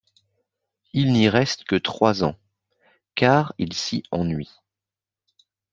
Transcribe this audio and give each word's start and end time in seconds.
Il 0.93 1.13
n'y 1.13 1.29
reste 1.29 1.63
que 1.65 1.75
trois 1.75 2.23
ans, 2.23 2.35
car 3.13 3.53
il 3.59 3.71
s'y 3.73 4.01
ennuie. 4.09 4.49